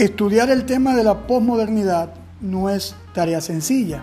[0.00, 4.02] Estudiar el tema de la posmodernidad no es tarea sencilla.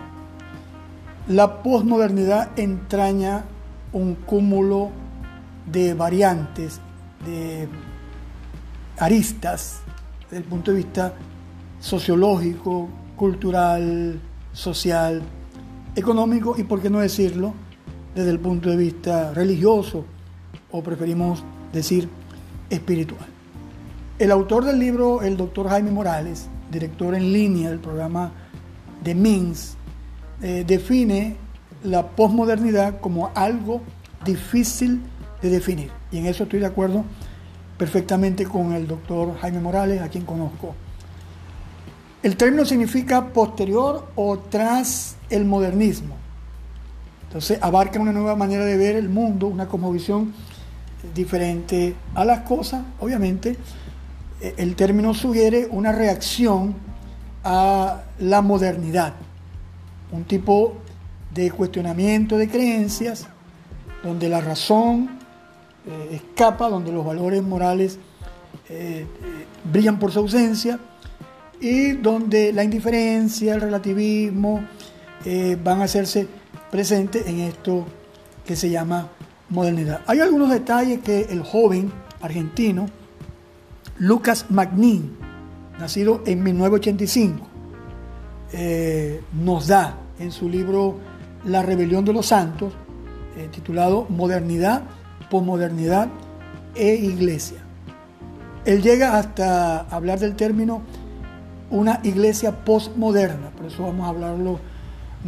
[1.27, 3.45] La posmodernidad entraña
[3.93, 4.91] un cúmulo
[5.65, 6.81] de variantes,
[7.25, 7.67] de
[8.99, 9.79] aristas,
[10.25, 11.15] desde el punto de vista
[11.79, 14.21] sociológico, cultural,
[14.53, 15.23] social,
[15.95, 17.55] económico y, por qué no decirlo,
[18.13, 20.05] desde el punto de vista religioso
[20.69, 21.43] o preferimos
[21.73, 22.07] decir
[22.69, 23.36] espiritual.
[24.19, 28.31] El autor del libro, el doctor Jaime Morales, director en línea del programa
[29.03, 29.75] de MINS,
[30.41, 31.35] eh, define
[31.83, 33.81] la posmodernidad como algo
[34.25, 35.03] difícil
[35.39, 35.91] de definir.
[36.11, 37.05] Y en eso estoy de acuerdo
[37.77, 40.73] perfectamente con el doctor Jaime Morales, a quien conozco.
[42.23, 46.15] El término significa posterior o tras el modernismo.
[47.27, 50.33] Entonces abarca una nueva manera de ver el mundo, una cosmovisión
[51.13, 52.83] diferente a las cosas.
[52.99, 53.57] Obviamente,
[54.41, 56.75] el término sugiere una reacción
[57.43, 59.13] a la modernidad,
[60.11, 60.75] un tipo
[61.33, 63.27] de cuestionamiento de creencias
[64.03, 65.17] donde la razón
[65.85, 67.99] eh, escapa, donde los valores morales
[68.69, 69.05] eh,
[69.71, 70.79] brillan por su ausencia
[71.59, 74.61] y donde la indiferencia, el relativismo
[75.63, 76.27] van a hacerse
[76.71, 77.85] presentes en esto
[78.45, 79.09] que se llama
[79.49, 80.01] modernidad.
[80.07, 81.91] Hay algunos detalles que el joven
[82.21, 82.87] argentino,
[83.99, 85.17] Lucas Magnin,
[85.79, 87.47] nacido en 1985,
[88.53, 90.99] eh, nos da en su libro
[91.45, 92.73] La rebelión de los santos,
[93.37, 94.83] eh, titulado Modernidad,
[95.31, 96.09] Posmodernidad
[96.75, 97.57] e Iglesia.
[98.65, 100.81] Él llega hasta hablar del término
[101.71, 104.59] una iglesia postmoderna, por eso vamos a hablarlo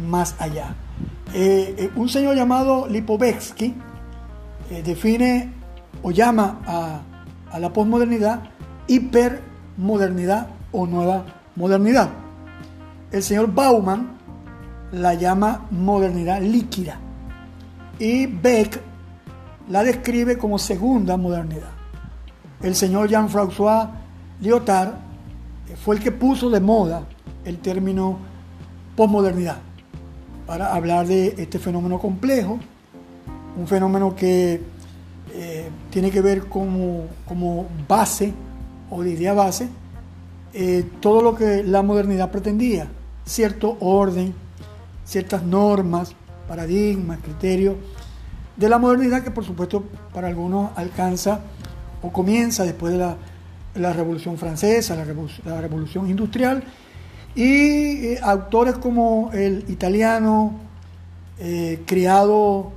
[0.08, 0.76] más allá.
[1.34, 3.74] Eh, un señor llamado Lipovetsky
[4.84, 5.52] define
[6.02, 7.00] o llama a,
[7.50, 8.42] a la posmodernidad
[8.90, 11.24] hipermodernidad o nueva
[11.54, 12.10] modernidad.
[13.12, 14.18] El señor Bauman
[14.90, 16.98] la llama modernidad líquida
[18.00, 18.80] y Beck
[19.68, 21.70] la describe como segunda modernidad.
[22.60, 23.90] El señor Jean-François
[24.40, 24.94] Lyotard
[25.84, 27.04] fue el que puso de moda
[27.44, 28.18] el término
[28.96, 29.58] posmodernidad
[30.48, 32.58] para hablar de este fenómeno complejo,
[33.56, 34.60] un fenómeno que
[35.32, 38.34] eh, tiene que ver como, como base
[38.90, 39.68] o de idea base,
[40.52, 42.88] eh, todo lo que la modernidad pretendía,
[43.24, 44.34] cierto orden,
[45.04, 46.12] ciertas normas,
[46.48, 47.76] paradigmas, criterios
[48.56, 51.40] de la modernidad que por supuesto para algunos alcanza
[52.02, 56.62] o comienza después de la, Revolución Francesa, la, Revolución, Industrial,
[57.36, 60.54] y eh, autores como el italiano
[61.38, 62.72] eh, criado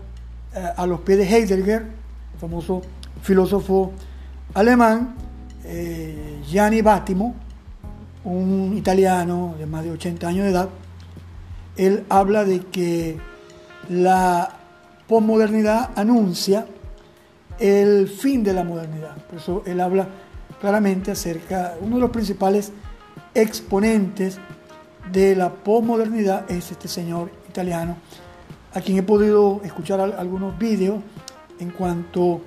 [0.78, 1.88] a los pies de Heidegger,
[2.40, 2.84] famoso
[3.24, 3.92] filósofo
[4.54, 5.16] alemán,
[5.66, 7.36] eh, Gianni Battimo,
[8.24, 10.70] un italiano de más de 80 años de edad,
[11.76, 13.18] él habla de que
[13.90, 14.50] la
[15.08, 16.66] posmodernidad anuncia
[17.60, 19.16] el fin de la modernidad.
[19.26, 20.08] Por eso él habla
[20.60, 22.72] claramente acerca, uno de los principales
[23.34, 24.40] exponentes
[25.12, 27.98] de la posmodernidad es este señor italiano,
[28.74, 31.00] a quien he podido escuchar algunos vídeos
[31.60, 32.42] en cuanto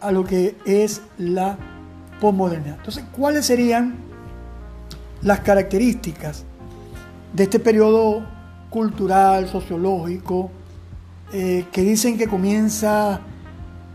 [0.00, 1.56] a lo que es la
[2.22, 2.76] posmodernidad.
[2.76, 3.96] Entonces, ¿cuáles serían
[5.22, 6.44] las características
[7.32, 8.24] de este periodo
[8.70, 10.48] cultural, sociológico,
[11.32, 13.20] eh, que dicen que comienza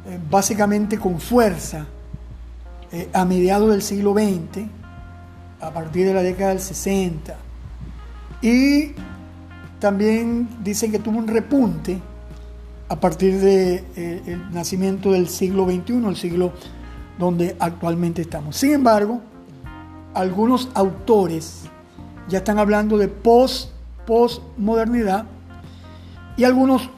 [0.06, 1.86] eh, básicamente con fuerza
[2.92, 4.66] eh, a mediados del siglo XX,
[5.62, 7.34] a partir de la década del 60,
[8.42, 8.92] y
[9.80, 11.98] también dicen que tuvo un repunte
[12.90, 16.52] a partir del de, nacimiento del siglo XXI, el siglo
[17.18, 18.56] donde actualmente estamos.
[18.56, 19.22] Sin embargo,
[20.14, 21.64] algunos autores
[22.28, 23.72] ya están hablando de post
[24.06, 25.26] postmodernidad
[26.38, 26.90] y algunos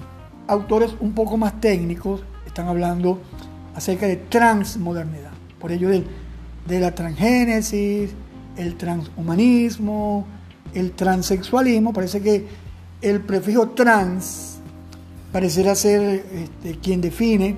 [0.47, 3.19] autores un poco más técnicos están hablando
[3.75, 5.31] acerca de transmodernidad.
[5.59, 6.05] Por ello de,
[6.67, 8.11] de la transgénesis,
[8.57, 10.25] el transhumanismo,
[10.73, 11.93] el transexualismo.
[11.93, 12.47] Parece que
[13.01, 14.59] el prefijo trans
[15.31, 17.57] pareciera ser este, quien define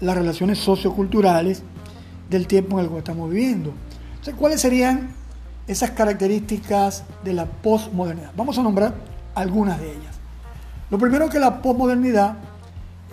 [0.00, 1.62] las relaciones socioculturales
[2.30, 3.72] del tiempo en el que estamos viviendo.
[4.10, 5.10] Entonces, ¿cuáles serían
[5.66, 8.32] esas características de la posmodernidad?
[8.36, 8.94] Vamos a nombrar
[9.34, 10.16] algunas de ellas.
[10.90, 12.36] Lo primero que la posmodernidad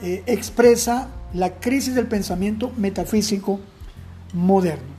[0.01, 3.59] eh, expresa la crisis del pensamiento metafísico
[4.33, 4.93] moderno.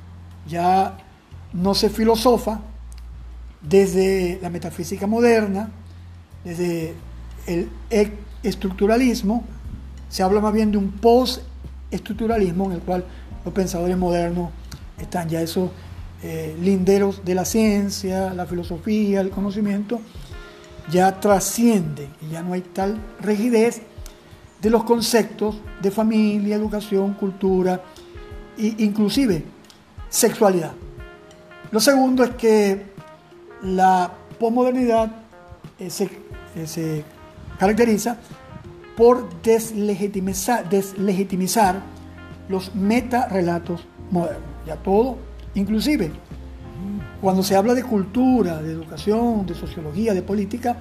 [0.49, 0.99] Ya
[1.52, 2.60] no se filosofa
[3.62, 5.70] desde la metafísica moderna,
[6.44, 6.94] desde
[7.46, 7.70] el
[8.43, 9.44] estructuralismo,
[10.08, 13.05] se habla más bien de un postestructuralismo en el cual
[13.44, 14.50] los pensadores modernos
[14.99, 15.70] están ya eso
[16.23, 20.00] eh, linderos de la ciencia, la filosofía, el conocimiento,
[20.91, 23.82] ya trasciende y ya no hay tal rigidez
[24.62, 27.82] de los conceptos de familia, educación, cultura
[28.56, 29.44] e inclusive
[30.08, 30.73] sexualidad.
[31.70, 32.87] Lo segundo es que
[33.62, 35.11] la posmodernidad
[35.79, 36.05] eh, se,
[36.56, 37.05] eh, se,
[37.58, 38.17] caracteriza
[38.96, 41.82] por deslegitimizar, deslegitimizar
[42.49, 44.43] los metarrelatos modernos.
[44.67, 45.19] Ya todo,
[45.55, 46.12] inclusive
[47.20, 50.76] cuando se habla de cultura, de educación, de sociología, de política,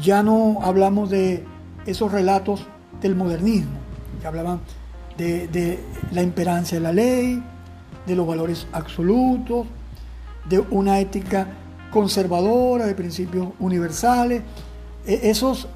[0.00, 1.44] ya no hablamos de
[1.84, 2.66] esos relatos
[3.02, 3.78] del modernismo,
[4.20, 4.60] que hablaban
[5.18, 5.78] de, de
[6.12, 7.42] la imperancia de la ley,
[8.06, 9.66] de los valores absolutos,
[10.48, 11.48] de una ética
[11.90, 14.42] conservadora, de principios universales.
[15.06, 15.68] E, esos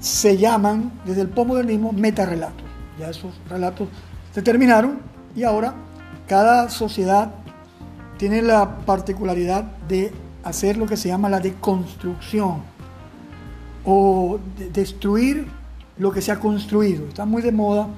[0.00, 2.66] se llaman desde el postmodernismo metarrelatos.
[2.98, 3.88] Ya esos relatos
[4.36, 4.98] se terminaron
[5.34, 5.72] y ahora
[6.28, 7.32] cada sociedad
[8.18, 10.12] tiene la particularidad de
[10.44, 12.56] hacer lo que se llama la deconstrucción
[13.82, 15.46] o de destruir
[15.96, 17.08] lo que se ha construido.
[17.08, 17.88] Está muy de moda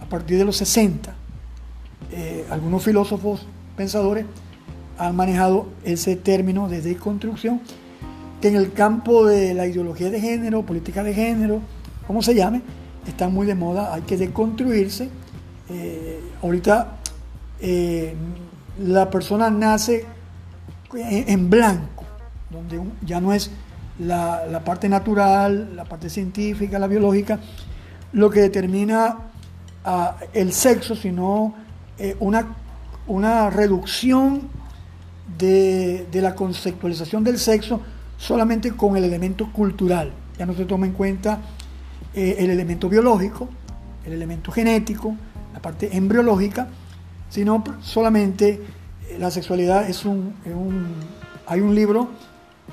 [0.00, 1.12] a partir de los 60.
[2.12, 3.44] Eh, algunos filósofos
[3.76, 4.26] pensadores
[4.96, 7.62] han manejado ese término de deconstrucción,
[8.40, 11.62] que en el campo de la ideología de género, política de género,
[12.06, 12.62] como se llame,
[13.08, 15.10] está muy de moda, hay que deconstruirse.
[15.70, 16.96] Eh, ahorita
[17.60, 18.14] eh,
[18.80, 20.06] la persona nace
[20.94, 22.04] en, blanco,
[22.48, 23.50] donde ya no es
[23.98, 27.38] la, parte natural, la parte científica, la biológica,
[28.12, 29.18] lo que determina
[29.84, 31.54] ah, el sexo, sino
[31.98, 32.46] eh, una,
[33.06, 34.48] una reducción
[35.36, 37.82] de, la conceptualización del sexo
[38.16, 40.12] solamente con el elemento cultural.
[40.38, 41.40] Ya no se toma en cuenta
[42.14, 43.48] el elemento biológico,
[44.06, 45.14] el elemento genético,
[45.60, 46.68] parte embriológica,
[47.28, 48.60] sino solamente
[49.08, 50.34] eh, la sexualidad es un,
[51.46, 52.08] Hay un libro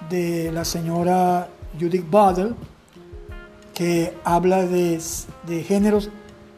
[0.10, 1.48] de la señora
[1.80, 2.54] Judith Butler
[3.74, 5.00] que habla de,
[5.68, 6.10] géneros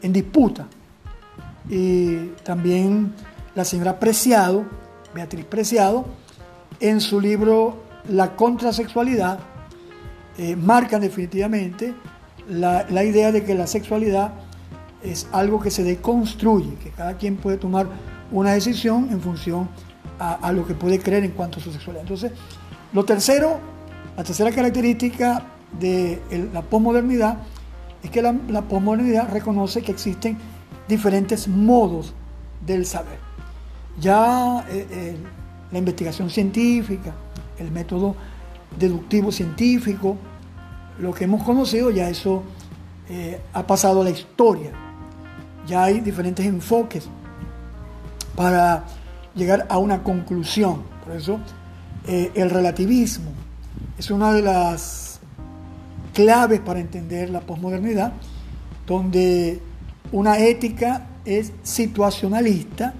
[0.02, 0.66] en disputa.
[1.68, 3.12] Y también
[3.54, 4.64] la señora Preciado,
[5.14, 6.06] Beatriz Preciado,
[6.80, 9.40] en su libro La contrasexualidad,
[10.38, 11.94] eh, marca definitivamente
[12.48, 14.32] la, la idea de que la sexualidad
[15.02, 17.86] es algo que se deconstruye, que cada quien puede tomar
[18.30, 19.68] una decisión en función
[20.18, 22.02] a, lo que puede creer en cuanto a su sexualidad.
[22.02, 22.32] Entonces,
[22.92, 23.60] lo tercero,
[24.16, 25.44] la tercera característica
[25.78, 26.20] de
[26.52, 27.38] la posmodernidad
[28.02, 30.36] es que la, la posmodernidad reconoce que existen
[30.88, 32.14] diferentes modos
[32.66, 33.18] del saber.
[34.00, 35.16] Ya eh, eh,
[35.70, 37.14] la investigación científica,
[37.58, 38.16] el método
[38.76, 40.16] deductivo científico,
[40.98, 42.42] lo que hemos conocido, ya eso
[43.08, 44.87] eh, ha pasado a la historia
[45.68, 47.08] ya hay diferentes enfoques
[48.34, 48.84] para
[49.34, 50.82] llegar a una conclusión.
[51.04, 51.38] Por eso
[52.06, 53.30] eh, el relativismo
[53.98, 55.20] es una de las
[56.14, 58.12] claves para entender la posmodernidad,
[58.86, 59.60] donde
[60.10, 62.94] una ética es situacionalista,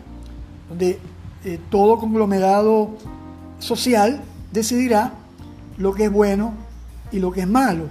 [0.69, 0.99] donde
[1.44, 2.91] eh, todo conglomerado
[3.59, 4.20] social
[4.53, 5.15] decidirá
[5.79, 6.53] lo que es bueno
[7.11, 7.85] y lo que es malo.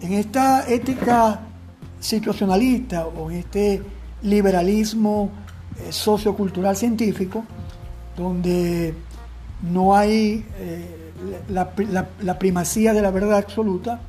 [0.00, 1.40] En esta ética
[2.00, 3.82] situacionalista o en este
[4.22, 5.30] liberalismo
[5.78, 7.44] eh, sociocultural científico,
[8.16, 8.94] donde
[9.62, 11.12] no hay eh,
[11.48, 14.00] la, primacía de la verdad absoluta,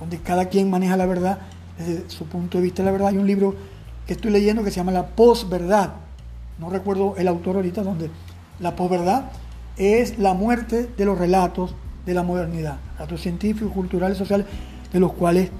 [0.00, 1.38] donde cada quien maneja la verdad
[1.78, 3.08] desde su punto de vista de la verdad.
[3.08, 3.54] Hay un libro
[4.06, 5.94] que estoy leyendo que se llama La posverdad,
[6.58, 8.10] no recuerdo el autor ahorita, donde
[8.60, 9.30] la posverdad
[9.76, 11.74] es la muerte de los relatos
[12.04, 14.46] de la modernidad, relatos científicos, culturales, sociales,
[14.92, 15.50] de los cuales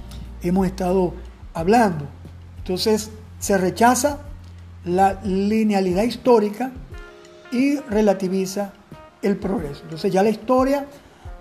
[0.43, 1.15] hemos estado
[1.55, 2.07] hablando.
[2.59, 4.19] Entonces, se rechaza
[4.85, 6.73] la linealidad histórica
[7.53, 8.73] y relativiza
[9.23, 9.83] el progreso.
[9.85, 10.87] Entonces ya la historia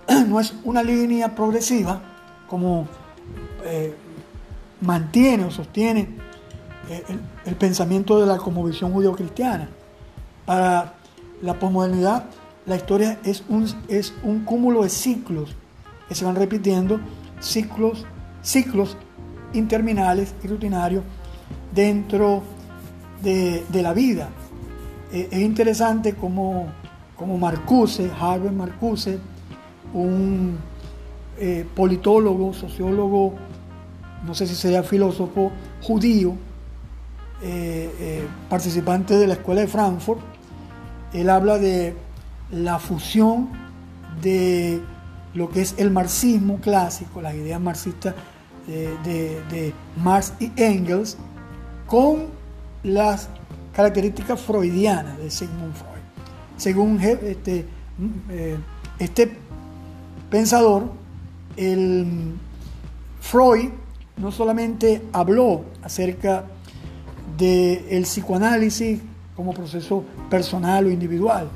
[0.27, 2.01] no es una línea progresiva
[2.48, 2.88] como
[3.66, 3.94] eh,
[4.82, 6.08] mantiene o sostiene
[6.89, 7.04] eh,
[7.46, 9.70] el, pensamiento de la visión judío-cristiana.
[10.46, 10.94] Para
[11.42, 12.25] la posmodernidad,
[12.66, 15.56] la historia es un, es un cúmulo de ciclos
[16.08, 17.00] que se van repitiendo,
[17.42, 18.06] ciclos,
[18.42, 18.96] ciclos
[19.54, 21.04] interminables y rutinarios
[21.74, 22.44] dentro
[23.22, 24.30] de, la vida.
[25.12, 26.68] Eh, es interesante como,
[27.16, 29.20] como Marcuse, Harvey Marcuse,
[29.94, 30.58] un
[31.40, 33.34] eh, politólogo, sociólogo,
[34.26, 36.36] no sé si sería filósofo judío,
[37.42, 40.20] eh, participante de la Escuela de Frankfurt,
[41.14, 41.96] él habla de
[42.52, 43.50] la fusión
[44.22, 44.82] de
[45.36, 48.16] lo que es el marxismo clásico, las ideas marxistas
[48.68, 51.18] de, de Marx y Engels,
[51.88, 52.27] con
[52.84, 53.29] las
[53.74, 56.03] características freudianas de Sigmund Freud.
[56.58, 57.65] según este,
[58.29, 58.58] eh,
[59.00, 59.32] este
[60.29, 60.91] pensador,
[61.56, 62.36] el
[63.22, 63.70] Freud
[64.17, 66.46] no solamente habló acerca
[67.38, 69.00] del psicoanálisis
[69.36, 71.48] como proceso personal o individual,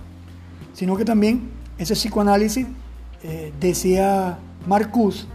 [0.73, 2.67] sino que también ese psicoanálisis,
[3.23, 5.27] eh, decía Marcus,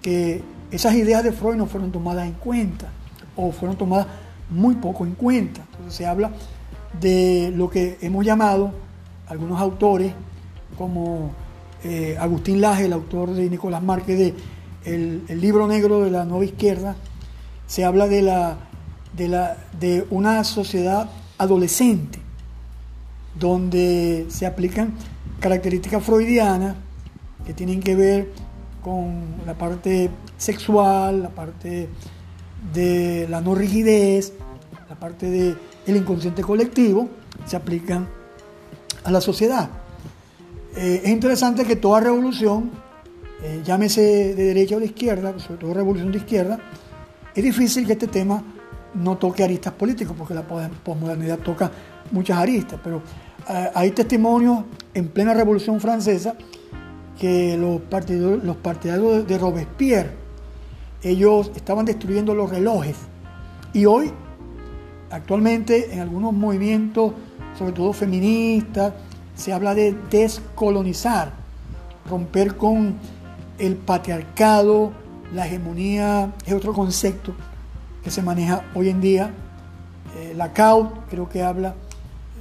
[0.00, 2.88] que esas ideas de Freud no fueron tomadas en cuenta
[3.36, 4.06] o fueron tomadas
[4.52, 5.62] muy poco en cuenta.
[5.72, 6.30] Entonces se habla
[7.00, 8.72] de lo que hemos llamado
[9.26, 10.12] algunos autores
[10.76, 11.32] como
[11.84, 14.34] eh, Agustín Laje, el autor de Nicolás Márquez de
[14.84, 16.96] el, libro negro de la nueva izquierda,
[17.66, 18.56] se habla de, la,
[19.16, 22.18] de, la, de una sociedad adolescente,
[23.38, 24.92] donde se aplican
[25.40, 26.76] características freudianas
[27.46, 28.32] que tienen que ver
[28.82, 31.88] con la parte sexual, la parte
[32.72, 34.34] de la no rigidez,
[34.88, 37.08] la parte del inconsciente colectivo,
[37.46, 38.08] se aplican
[39.04, 39.70] a la sociedad.
[40.76, 42.70] Eh, es interesante que toda revolución,
[43.42, 46.58] eh, llámese de derecha o de izquierda, sobre todo revolución de izquierda,
[47.34, 48.42] es difícil que este tema
[48.94, 51.70] no toque aristas políticos, porque la posmodernidad toca
[52.10, 53.02] muchas aristas, pero
[53.48, 54.64] eh, hay testimonios
[54.94, 56.34] en plena revolución francesa
[57.18, 57.80] que los,
[58.42, 60.21] los partidarios de Robespierre,
[61.02, 62.96] ellos estaban destruyendo los relojes.
[63.72, 64.12] Y hoy,
[65.10, 67.12] actualmente, en algunos movimientos,
[67.58, 68.92] sobre todo feministas,
[69.34, 71.32] se habla de descolonizar,
[72.08, 72.96] romper con
[73.58, 74.92] el patriarcado,
[75.34, 77.34] la hegemonía, es otro concepto
[78.04, 79.30] que se maneja hoy en día.
[80.16, 81.74] Eh, la CAUT creo que habla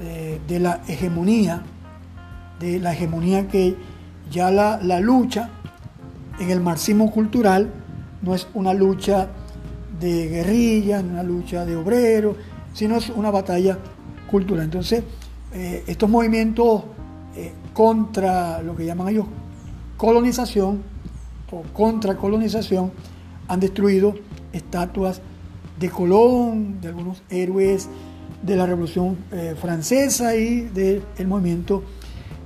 [0.02, 1.64] eh, de la hegemonía,
[2.60, 3.78] de la hegemonía que
[4.30, 5.50] ya la, la lucha
[6.40, 7.72] en el marxismo cultural
[8.22, 9.30] no es una lucha
[10.00, 12.36] de guerrilla, no una lucha de obreros,
[12.74, 13.78] sino es una batalla
[14.30, 14.66] cultural.
[14.66, 15.04] Entonces,
[15.54, 16.84] eh, estos movimientos
[17.36, 19.26] eh, contra lo que llaman ellos
[20.02, 20.82] colonización
[21.52, 22.92] o contra colonización
[23.48, 24.16] han destruido
[24.52, 25.22] estatuas
[25.80, 27.88] de Colón, de algunos héroes
[28.42, 31.84] de la Revolución eh, Francesa y del movimiento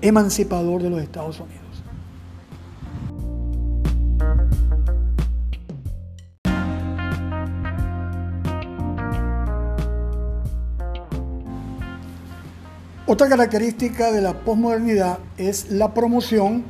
[0.02, 1.65] emancipador de los Estados Unidos.
[13.16, 16.66] Otra característica de la posmodernidad es la promoción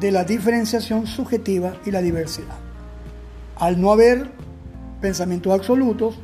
[0.00, 2.56] de la diferenciación subjetiva y la diversidad.
[3.56, 4.30] Al no haber
[5.02, 6.18] pensamientos absolutos,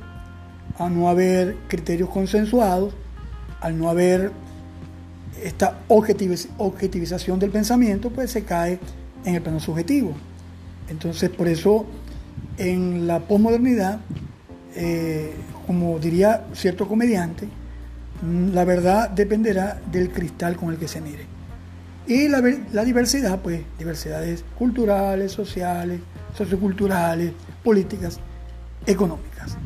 [0.78, 2.94] al no haber criterios consensuados,
[3.60, 4.32] al no haber
[5.44, 8.78] esta objetivización del pensamiento, pues se cae
[9.26, 10.14] en el plano subjetivo.
[10.88, 11.84] Entonces, por eso
[12.56, 14.00] en la posmodernidad,
[14.76, 15.34] eh,
[15.66, 17.48] como diría cierto comediante,
[18.22, 21.26] la verdad dependerá del cristal con el que se mire.
[22.06, 26.00] Y la, diversidad, pues, diversidades culturales, sociales,
[26.36, 28.18] socioculturales, políticas,
[28.86, 29.56] económicas.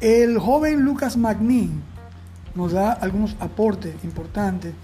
[0.00, 1.82] El joven Lucas Magnin
[2.54, 4.74] nos da algunos aportes importantes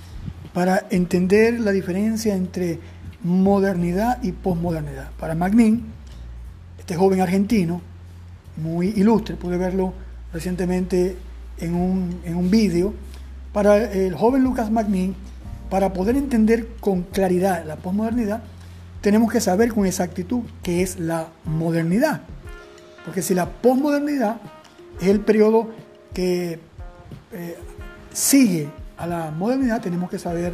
[0.53, 2.81] para entender la diferencia entre
[3.23, 5.11] modernidad y posmodernidad.
[5.19, 5.85] Para Magnin,
[6.79, 7.81] este joven argentino,
[8.57, 9.93] muy ilustre, pude verlo
[10.33, 11.17] recientemente
[11.59, 12.95] en un, en un vídeo,
[13.59, 15.17] para el joven Lucas Magnin,
[15.69, 18.41] para poder entender con claridad la posmodernidad,
[19.01, 22.21] tenemos que saber con exactitud qué es la modernidad.
[23.05, 24.37] Porque si la posmodernidad
[25.01, 25.71] es el periodo
[26.15, 26.61] que
[27.33, 27.57] eh,
[28.13, 30.53] sigue a la modernidad, tenemos que saber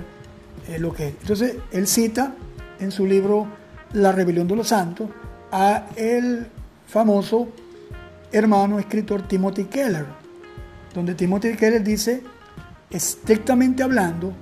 [0.66, 1.14] eh, lo que es.
[1.20, 2.32] Entonces, él cita
[2.80, 3.46] en su libro
[3.92, 5.10] La rebelión de los santos
[5.52, 6.46] a el
[6.86, 7.48] famoso
[8.32, 10.06] hermano escritor Timothy Keller,
[10.94, 12.22] donde Timothy Keller dice
[12.90, 14.32] Estrictamente hablando,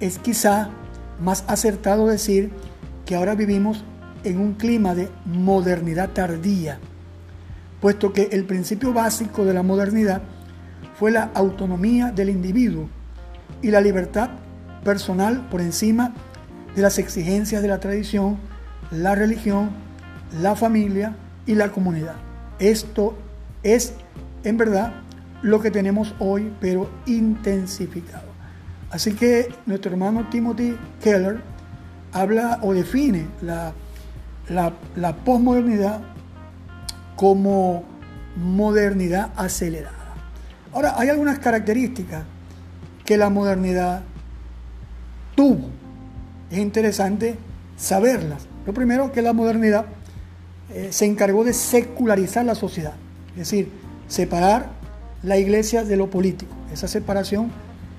[0.00, 0.70] es quizá
[1.20, 2.50] más acertado decir
[3.04, 3.84] que ahora vivimos
[4.24, 6.78] en un clima de modernidad tardía,
[7.80, 10.22] puesto que el principio básico de la modernidad
[10.98, 12.88] fue la autonomía del individuo
[13.62, 14.30] y la libertad
[14.84, 16.14] personal por encima
[16.74, 18.38] de las exigencias de la tradición,
[18.90, 19.70] la religión,
[20.40, 21.16] la familia
[21.46, 22.16] y la comunidad.
[22.58, 23.16] Esto
[23.62, 23.94] es,
[24.44, 24.94] en verdad,
[25.46, 28.26] lo que tenemos hoy, pero intensificado.
[28.90, 31.40] Así que nuestro hermano Timothy Keller
[32.12, 33.72] habla o define la,
[34.48, 36.00] la, la posmodernidad
[37.14, 37.84] como
[38.34, 40.14] modernidad acelerada.
[40.72, 42.24] Ahora, hay algunas características
[43.04, 44.02] que la modernidad
[45.36, 45.68] tuvo.
[46.50, 47.38] Es interesante
[47.76, 48.48] saberlas.
[48.66, 49.86] Lo primero que la modernidad
[50.70, 52.94] eh, se encargó de secularizar la sociedad,
[53.30, 53.70] es decir,
[54.08, 54.75] separar
[55.26, 56.54] la iglesia de lo político.
[56.72, 57.50] Esa separación,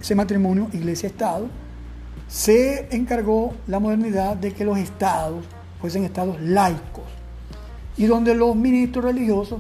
[0.01, 1.50] ese matrimonio iglesia-estado,
[2.29, 5.43] se encargó la modernidad de que los estados
[5.81, 7.03] fuesen estados laicos
[7.98, 9.60] y donde los ministros religiosos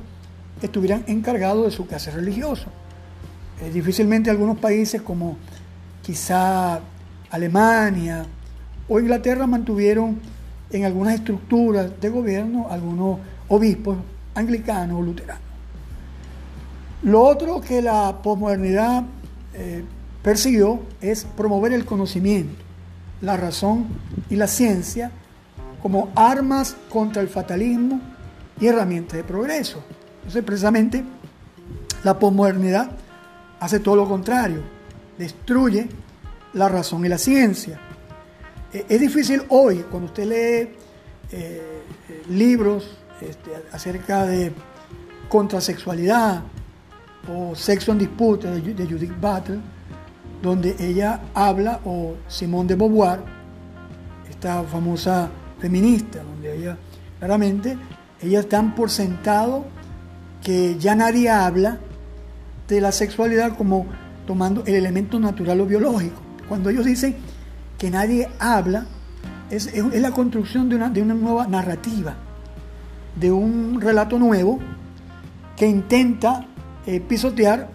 [0.61, 2.67] estuvieran encargados de su quehacer religioso.
[3.61, 5.37] Eh, difícilmente algunos países como
[6.01, 6.79] quizá
[7.29, 8.25] Alemania
[8.87, 10.19] o Inglaterra mantuvieron
[10.71, 13.19] en algunas estructuras de gobierno algunos
[13.49, 13.97] obispos
[14.35, 15.46] anglicanos o luteranos.
[17.03, 19.03] Lo otro que la posmodernidad
[19.53, 19.83] eh,
[20.23, 22.63] persiguió es promover el conocimiento,
[23.21, 23.87] la razón
[24.29, 25.11] y la ciencia
[25.81, 28.01] como armas contra el fatalismo
[28.59, 29.83] y herramientas de progreso.
[30.17, 31.03] Entonces, precisamente,
[32.03, 32.89] la posmodernidad
[33.59, 34.61] hace todo lo contrario,
[35.17, 35.87] destruye
[36.53, 37.79] la razón y la ciencia.
[38.73, 40.75] Eh, es difícil hoy, cuando usted lee
[41.31, 41.83] eh,
[42.29, 44.51] libros este, acerca de
[45.29, 46.43] contrasexualidad
[47.29, 49.59] o sexo en disputa de, Judith Butler,
[50.41, 53.19] donde ella habla, o Simone de Beauvoir,
[54.29, 55.29] esta famosa
[55.59, 56.77] feminista, donde ella
[57.19, 57.77] claramente,
[58.21, 59.65] ellas dan por sentado
[60.43, 61.79] que ya nadie habla
[62.67, 63.85] de la sexualidad como
[64.25, 66.21] tomando el elemento natural o biológico.
[66.47, 67.15] Cuando ellos dicen
[67.77, 68.85] que nadie habla,
[69.49, 72.15] es, la construcción de una, de una nueva narrativa,
[73.19, 74.59] de un relato nuevo
[75.55, 76.45] que intenta
[76.87, 77.67] eh, pisotear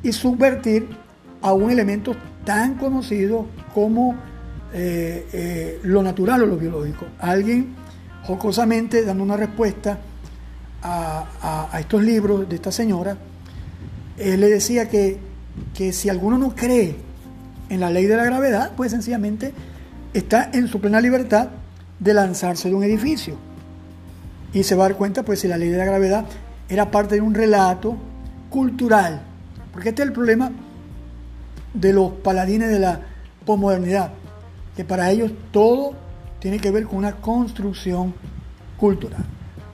[0.00, 0.86] y subvertir
[1.42, 4.14] a un elemento tan conocido como
[4.72, 7.04] eh, eh, lo natural o lo biológico.
[7.18, 7.74] Alguien
[8.22, 9.98] jocosamente dando una respuesta
[10.84, 13.16] a, estos libros de esta señora,
[14.16, 15.18] le decía que,
[15.72, 16.94] que si alguno no cree
[17.70, 19.52] en la ley de la gravedad, pues sencillamente
[20.12, 21.48] está en su plena libertad
[21.98, 23.36] de lanzarse de un edificio.
[24.52, 26.26] Y se va a dar cuenta, pues, si la ley de la gravedad
[26.68, 27.96] era parte de un relato
[28.54, 29.20] cultural.
[29.72, 30.52] Porque este es el problema
[31.72, 33.00] de los paladines de la
[33.44, 34.12] posmodernidad,
[34.76, 35.94] que para ellos todo
[36.38, 38.14] tiene que ver con una construcción
[38.76, 39.24] cultural.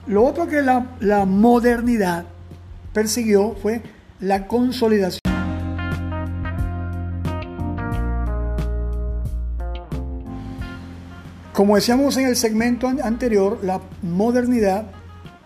[0.07, 2.25] Lo otro que la, la modernidad
[2.91, 3.83] persiguió fue
[4.19, 5.21] la consolidación.
[11.53, 14.87] Como decíamos en el segmento anterior, la modernidad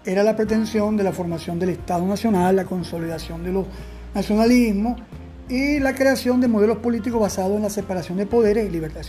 [0.05, 3.65] era la pretensión de la formación del Estado Nacional, la consolidación de los
[4.13, 5.01] nacionalismos
[5.49, 9.01] y la creación de modelos políticos basados en la separación de poderes y libertad.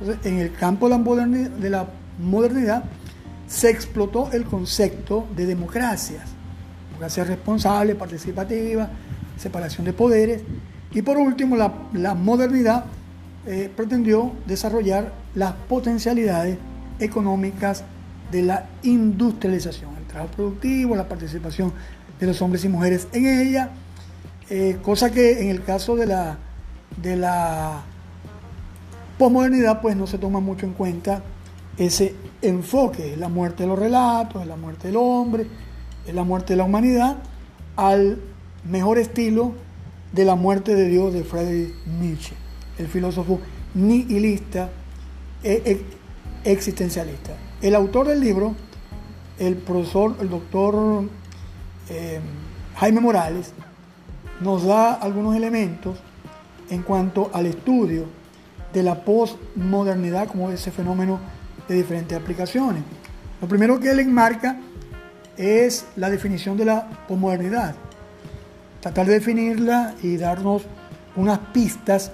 [0.00, 1.86] Entonces, en el campo de la
[2.18, 2.84] modernidad,
[3.46, 6.22] se explotó el concepto de democracias,
[6.88, 8.88] democracia responsable, participativa,
[9.36, 10.42] separación de poderes,
[10.92, 12.84] y por último, la, modernidad
[13.46, 16.56] eh, pretendió desarrollar las potencialidades
[17.00, 17.84] económicas
[18.34, 21.72] de la industrialización, el trabajo productivo, la participación
[22.18, 23.70] de los hombres y mujeres en ella,
[24.50, 26.38] eh, cosa que en el caso de la,
[27.00, 27.82] de la
[29.18, 31.22] posmodernidad pues no se toma mucho en cuenta
[31.78, 35.46] ese enfoque, la muerte de los relatos, la muerte del hombre,
[36.12, 37.18] la muerte de la humanidad,
[37.76, 38.18] al
[38.68, 39.52] mejor estilo
[40.10, 42.34] de la muerte de Dios de Friedrich Nietzsche,
[42.78, 43.38] el filósofo
[43.74, 44.70] nihilista
[45.44, 45.62] e,
[46.44, 47.43] e existencialista.
[47.64, 48.54] El autor del libro,
[49.38, 51.08] el profesor, el doctor
[51.88, 52.20] eh,
[52.76, 53.54] Jaime Morales,
[54.42, 55.96] nos da algunos elementos
[56.68, 58.04] en cuanto al estudio
[58.70, 61.18] de la postmodernidad como ese fenómeno
[61.66, 62.82] de diferentes aplicaciones.
[63.40, 64.58] Lo primero que él enmarca
[65.38, 67.76] es la definición de la posmodernidad.
[68.82, 70.64] Tratar de definirla y darnos
[71.16, 72.12] unas pistas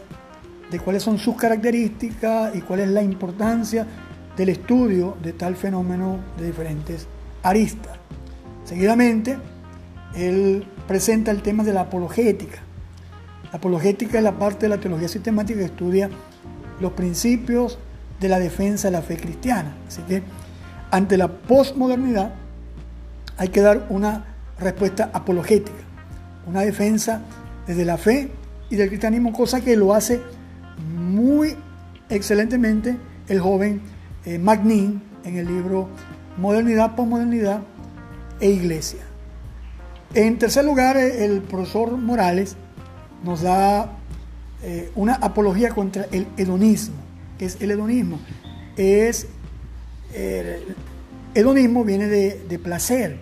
[0.71, 3.89] de cuáles son sus características y cuál es la importancia
[4.41, 7.07] del estudio de tal fenómeno de diferentes
[7.43, 7.99] aristas.
[8.65, 9.37] Seguidamente,
[10.15, 12.59] él presenta el tema de la apologética.
[13.53, 16.09] La apologética es la parte de la teología sistemática que estudia
[16.81, 17.79] los principios
[18.19, 19.77] de la defensa de la fe cristiana.
[19.87, 20.23] Así que
[20.91, 22.33] ante la posmodernidad
[23.37, 24.25] hay que dar una
[24.59, 25.85] respuesta apologética,
[26.47, 27.21] una defensa
[27.67, 28.31] desde la fe
[28.71, 30.23] y del cristianismo, cosa que lo hace
[30.97, 31.57] muy
[32.09, 32.97] excelentemente
[33.29, 35.89] el joven eh, Magnin en el libro
[36.37, 37.63] Modernidad, Posmodernidad
[38.41, 39.01] e Iglesia.
[40.15, 42.57] En tercer lugar, eh, el profesor Morales
[43.25, 43.99] nos da
[44.63, 46.97] eh, una apología contra el hedonismo.
[47.39, 48.19] ¿Qué es el hedonismo?
[48.77, 49.27] Es,
[50.15, 50.75] el
[51.35, 53.19] hedonismo viene de, de placer.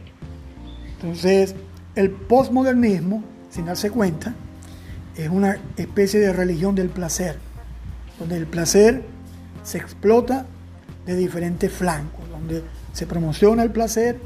[0.94, 1.54] Entonces,
[1.94, 4.34] el postmodernismo, sin darse cuenta,
[5.16, 7.38] es una especie de religión del placer,
[8.18, 9.02] donde el placer
[9.62, 10.46] se explota
[11.09, 14.18] de diferentes flancos, donde se promociona el placer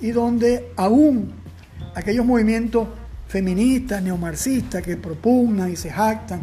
[0.00, 1.30] y donde aún
[1.94, 2.88] aquellos movimientos
[3.28, 6.42] feministas, neomarxistas que propugnan y se jactan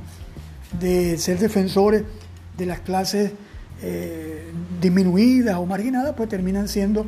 [0.79, 2.03] de ser defensores
[2.55, 3.31] de las clases
[3.81, 7.07] eh, disminuidas o marginadas, pues terminan siendo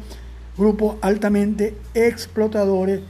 [0.57, 3.01] grupos altamente explotadores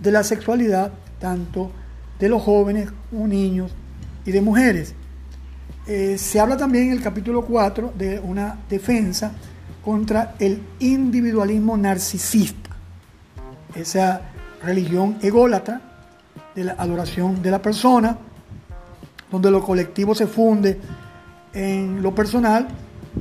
[0.00, 1.70] de la sexualidad, tanto
[2.18, 3.70] de los jóvenes como niños
[4.26, 4.94] y de mujeres.
[5.86, 9.32] Eh, se habla también en el capítulo 4 de una defensa
[9.84, 12.70] contra el individualismo narcisista,
[13.74, 14.20] esa
[14.62, 15.80] religión ególatra
[16.54, 18.16] de la adoración de la persona,
[19.28, 20.78] donde lo colectivo se funde
[21.52, 22.68] en lo personal,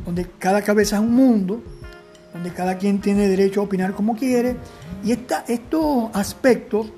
[0.05, 1.63] donde cada cabeza es un mundo,
[2.31, 4.55] donde cada quien tiene derecho a opinar como quiere,
[5.03, 6.91] y estos aspectos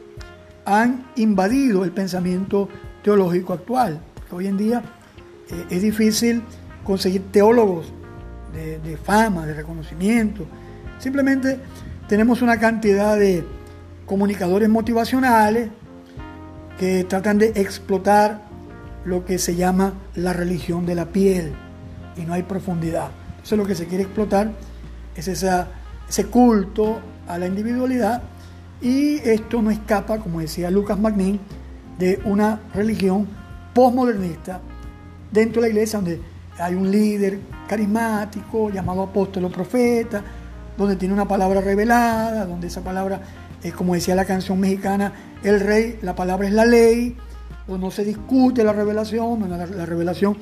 [0.65, 2.67] han invadido el pensamiento
[3.01, 4.83] teológico actual, porque hoy en día
[5.49, 6.43] eh, es difícil
[6.83, 7.91] conseguir teólogos
[8.53, 10.45] de, fama, de reconocimiento.
[10.99, 11.59] Simplemente
[12.07, 13.43] tenemos una cantidad de
[14.05, 15.69] comunicadores motivacionales
[16.77, 18.41] que tratan de explotar
[19.05, 21.53] lo que se llama la religión de la piel
[22.15, 23.09] y no hay profundidad.
[23.31, 24.51] Entonces lo que se quiere explotar
[25.15, 28.21] es ese culto a la individualidad
[28.81, 31.39] y esto no escapa, como decía Lucas Magnin,
[31.97, 33.27] de una religión
[33.73, 34.61] postmodernista
[35.33, 36.21] dentro de la iglesia donde
[36.57, 40.23] hay un líder carismático llamado apóstol o profeta,
[40.77, 43.21] donde tiene una palabra revelada, donde esa palabra
[43.71, 47.15] como decía la canción mexicana, el rey, la palabra es la ley,
[47.65, 50.35] donde no se discute la revelación, donde la, revelación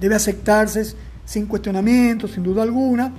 [0.00, 3.12] debe aceptarse sin cuestionamiento, sin duda alguna,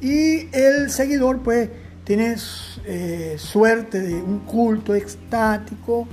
[0.00, 1.68] y el seguidor pues
[2.04, 2.34] tiene
[2.84, 6.08] eh, suerte de un culto extático,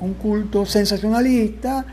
[0.00, 1.84] un culto sensacionalista,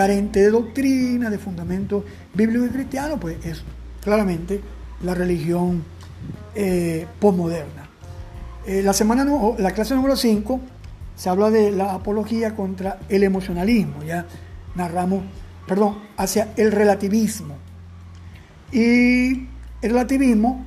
[0.00, 3.62] carente de doctrina, de fundamento bíblico y cristiano, pues es
[4.02, 4.58] claramente
[5.02, 5.84] la religión
[6.54, 7.90] eh, posmoderna.
[8.66, 9.26] Eh, la, semana,
[9.58, 10.58] la clase número 5
[11.16, 14.24] se habla de la apología contra el emocionalismo, ya
[14.74, 15.22] narramos,
[15.68, 17.56] perdón, hacia el relativismo.
[18.72, 19.48] Y
[19.82, 20.64] el relativismo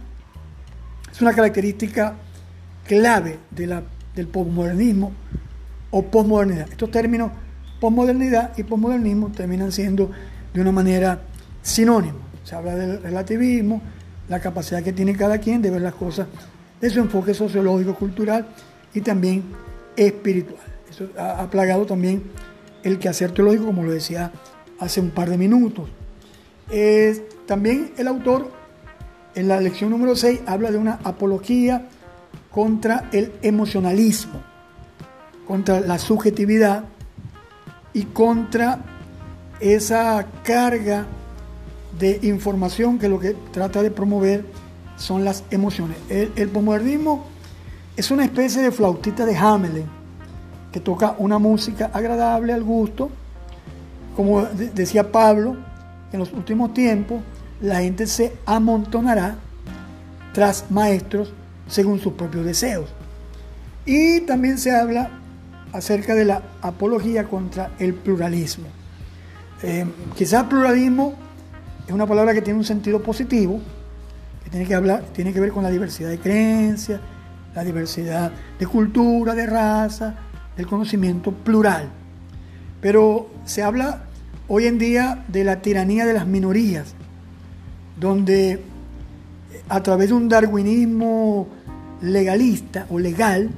[1.12, 2.14] es una característica
[2.86, 3.82] clave de la,
[4.14, 5.12] del posmodernismo
[5.90, 6.70] o posmodernidad.
[6.70, 7.32] Estos términos
[7.84, 10.10] posmodernidad y posmodernismo terminan siendo
[10.54, 11.20] de una manera
[11.62, 12.22] sinónimos.
[12.46, 13.82] Se habla del relativismo,
[14.30, 16.28] la capacidad que tiene cada quien de ver las cosas
[16.80, 18.48] de su enfoque sociológico, cultural
[18.94, 19.44] y también
[19.98, 20.64] espiritual.
[20.90, 22.24] Eso ha, plagado también
[22.84, 24.32] el quehacer teológico, como lo decía
[24.80, 25.90] hace un par de minutos.
[27.46, 28.50] también el autor,
[29.36, 31.90] en la lección número 6, habla de una apología
[32.50, 34.42] contra el emocionalismo,
[35.46, 36.86] contra la subjetividad
[37.94, 38.80] y contra
[39.60, 41.06] esa carga
[41.98, 44.46] de información que lo que trata de promover
[44.98, 45.98] son las emociones.
[46.10, 46.50] El, el
[47.96, 49.86] es una especie de flautita de Hamelin
[50.72, 53.10] que toca una música agradable al gusto.
[54.16, 55.56] Como decía Pablo,
[56.12, 57.22] en los últimos tiempos
[57.62, 59.36] la gente se amontonará
[60.34, 61.32] tras maestros
[61.68, 62.90] según sus propios deseos.
[63.86, 65.12] Y también se habla
[65.74, 68.68] acerca de la apología contra el pluralismo.
[69.64, 71.16] Eh, quizás pluralismo
[71.88, 73.60] es una palabra que tiene un sentido positivo,
[74.44, 77.02] que tiene que, hablar, tiene que ver con la diversidad de creencias,
[77.56, 80.16] la diversidad de cultura, de raza,
[80.56, 81.90] del conocimiento plural.
[82.80, 84.04] Pero se habla
[84.48, 86.94] hoy en día de la tiranía de las minorías,
[88.00, 88.62] donde
[89.70, 91.48] a través de un darwinismo
[92.02, 93.50] legalista o legal,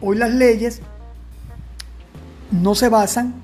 [0.00, 0.80] hoy las leyes
[2.54, 3.34] no se basan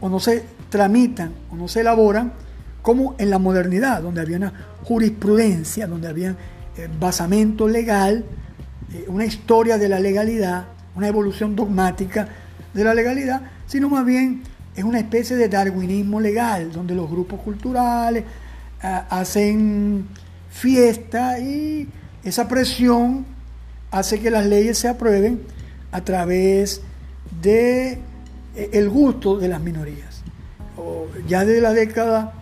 [0.00, 2.32] o no se tramitan o no se elaboran
[2.80, 6.30] como en la modernidad, donde había una jurisprudencia, donde había
[6.76, 8.24] eh, basamento legal,
[8.92, 10.64] eh, una historia de la legalidad,
[10.96, 12.28] una evolución dogmática
[12.74, 14.42] de la legalidad, sino más bien
[14.74, 18.24] es una especie de darwinismo legal, donde los grupos culturales
[18.82, 20.08] ah, hacen
[20.50, 21.88] fiesta y
[22.24, 23.26] esa presión
[23.90, 25.42] hace que las leyes se aprueben
[25.92, 26.80] a través
[27.42, 27.98] de eh,
[28.54, 30.22] el gusto de las minorías.
[31.26, 32.34] Ya desde la década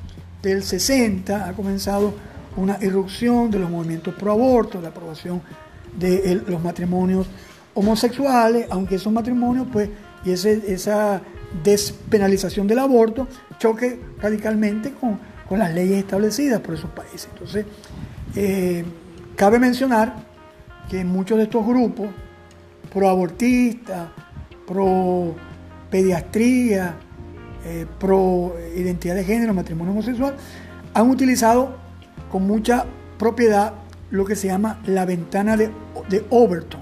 [0.42, 2.14] del 60 ha comenzado
[2.56, 5.42] una irrupción de los movimientos pro aborto, la aprobación
[5.96, 7.26] de los matrimonios
[7.74, 9.88] homosexuales, aunque esos matrimonios, pues,
[10.24, 11.22] y esa
[11.64, 13.26] despenalización del aborto
[13.58, 15.18] choque radicalmente con,
[15.50, 17.28] las leyes establecidas por esos países.
[17.32, 17.66] Entonces,
[18.36, 18.84] eh,
[19.34, 20.14] cabe mencionar
[20.88, 22.06] que muchos de estos grupos,
[22.92, 24.10] pro abortistas,
[24.64, 25.34] pro
[25.90, 26.96] pediatría,
[27.64, 30.36] eh, pro identidad de género, matrimonio homosexual,
[30.94, 31.76] han utilizado
[32.30, 32.86] con mucha
[33.18, 33.74] propiedad
[34.10, 35.70] lo que se llama la ventana de,
[36.08, 36.80] de Overton.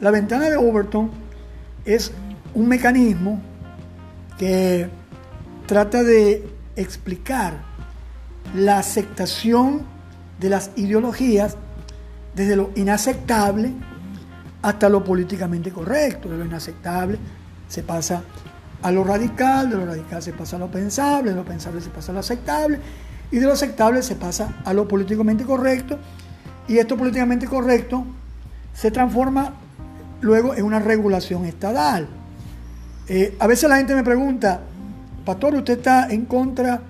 [0.00, 1.10] La ventana de Overton
[1.84, 2.12] es
[2.54, 3.40] un mecanismo
[4.38, 4.88] que
[5.66, 7.58] trata de explicar
[8.54, 9.82] la aceptación
[10.38, 11.56] de las ideologías
[12.34, 13.72] desde lo inaceptable
[14.62, 16.28] hasta lo políticamente correcto.
[16.28, 17.18] De lo inaceptable
[17.68, 18.22] se pasa
[18.82, 21.90] a lo radical, de lo radical se pasa a lo pensable, de lo pensable se
[21.90, 22.78] pasa a lo aceptable
[23.30, 25.98] y de lo aceptable se pasa a lo políticamente correcto
[26.66, 28.04] y esto políticamente correcto
[28.72, 29.54] se transforma
[30.20, 32.08] luego en una regulación estatal.
[33.08, 34.60] Eh, a veces la gente me pregunta,
[35.24, 36.80] Pastor, ¿usted está en contra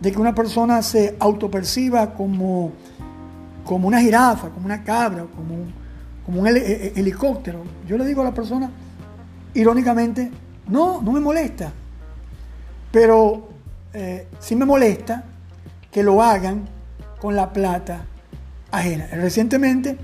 [0.00, 2.72] de que una persona se autoperciba como,
[3.64, 5.72] como una jirafa, como una cabra, como un,
[6.26, 7.62] como un helicóptero?
[7.86, 8.70] Yo le digo a la persona,
[9.54, 10.30] irónicamente,
[10.68, 11.72] no, no me molesta.
[12.90, 13.48] Pero
[13.92, 15.24] eh, sí me molesta
[15.90, 16.68] que lo hagan
[17.20, 18.06] con la plata
[18.70, 19.06] ajena.
[19.12, 19.96] Recientemente,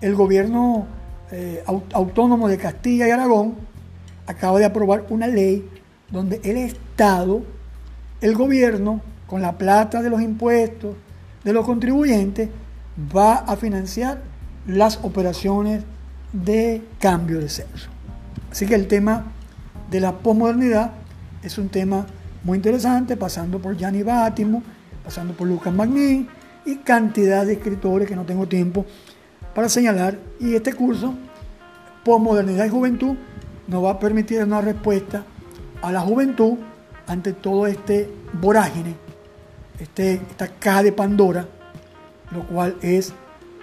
[0.00, 0.86] el gobierno
[1.30, 3.54] eh, autónomo de Castilla y Aragón
[4.26, 5.68] acaba de aprobar una ley
[6.10, 7.42] donde el Estado,
[8.20, 10.96] el gobierno, con la plata de los impuestos
[11.42, 12.48] de los contribuyentes,
[13.14, 14.22] va a financiar
[14.66, 15.82] las operaciones
[16.32, 17.93] de cambio de sexo.
[18.54, 19.24] Así que el tema
[19.90, 20.92] de la posmodernidad
[21.42, 22.06] es un tema
[22.44, 24.62] muy interesante, pasando por Gianni Bátimo,
[25.02, 26.28] pasando por Lucas Magnin
[26.64, 28.86] y cantidad de escritores que no tengo tiempo
[29.56, 30.20] para señalar.
[30.38, 31.14] Y este curso,
[32.04, 33.16] Posmodernidad y Juventud,
[33.66, 35.24] nos va a permitir una respuesta
[35.82, 36.56] a la juventud
[37.08, 38.08] ante todo este
[38.40, 38.94] vorágine,
[39.80, 41.48] este, esta caja de Pandora,
[42.30, 43.14] lo cual es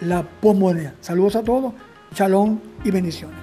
[0.01, 0.95] la posmodernidad.
[0.99, 1.73] Saludos a todos,
[2.13, 3.40] shalom y bendiciones.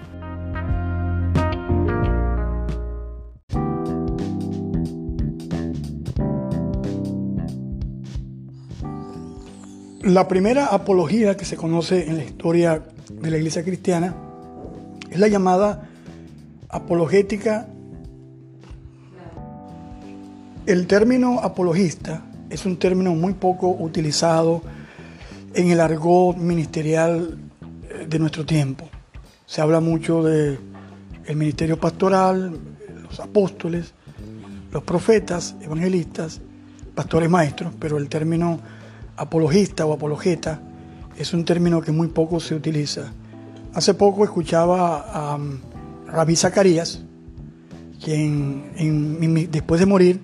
[10.08, 14.14] La primera apología que se conoce en la historia de la iglesia cristiana
[15.10, 15.86] es la llamada
[16.70, 17.68] apologética.
[20.64, 24.62] El término apologista es un término muy poco utilizado
[25.52, 27.36] en el argot ministerial
[28.08, 28.88] de nuestro tiempo.
[29.44, 30.58] Se habla mucho de
[31.26, 32.58] el ministerio pastoral,
[33.02, 33.92] los apóstoles,
[34.72, 36.40] los profetas, evangelistas,
[36.94, 38.58] pastores maestros, pero el término
[39.18, 40.60] apologista o apologeta
[41.16, 43.12] es un término que muy poco se utiliza.
[43.74, 45.58] Hace poco escuchaba a um,
[46.06, 47.02] Rabí Zacarías,
[48.02, 50.20] quien después de morir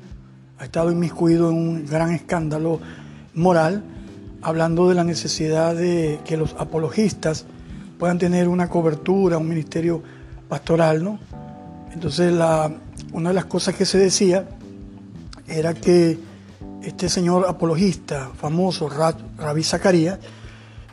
[0.59, 2.81] ha estado inmiscuido en un gran escándalo
[3.35, 3.83] moral,
[4.41, 7.45] hablando de la necesidad de que los apologistas
[7.99, 10.03] puedan tener una cobertura, un ministerio
[10.49, 11.19] pastoral, ¿no?
[11.93, 12.33] Entonces,
[13.13, 14.47] una de las cosas que se decía
[15.49, 16.19] era que
[16.85, 20.19] este señor apologista famoso, Rabí Zacarías,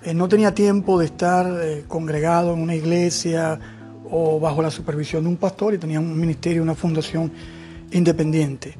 [0.04, 3.60] eh, no tenía tiempo de estar eh, congregado en una iglesia
[4.10, 7.32] o bajo la supervisión de un pastor y tenía un ministerio, una fundación
[7.92, 8.76] independiente.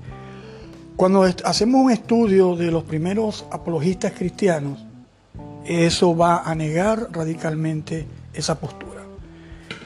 [0.96, 4.86] Cuando hacemos un estudio de los primeros apologistas cristianos,
[5.66, 9.02] eso va a negar radicalmente esa postura.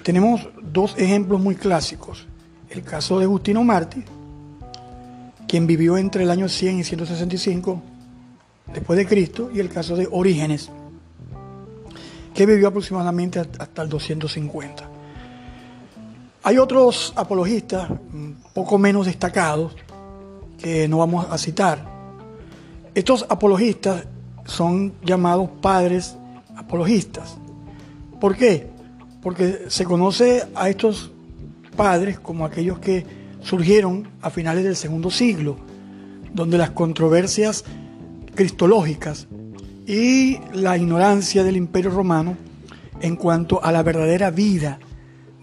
[0.04, 2.28] Tenemos dos ejemplos muy clásicos.
[2.70, 4.04] El caso de Justino Martí,
[5.48, 7.82] quien vivió entre el año 100 y 165
[8.74, 10.70] después de Cristo, y el caso de Orígenes,
[12.34, 14.90] que vivió aproximadamente hasta el 250.
[16.44, 17.90] Hay otros apologistas
[18.54, 19.76] poco menos destacados
[20.58, 21.84] que no vamos a citar.
[22.94, 24.06] Estos apologistas
[24.46, 26.16] son llamados padres
[26.56, 27.38] apologistas.
[28.20, 28.70] ¿Por qué?
[29.22, 31.12] Porque se conoce a estos
[31.76, 35.56] padres como aquellos que surgieron a finales del segundo siglo,
[36.34, 37.64] donde las controversias
[38.34, 39.28] cristológicas
[39.86, 42.36] y la ignorancia del imperio romano
[43.02, 44.80] en cuanto a la verdadera vida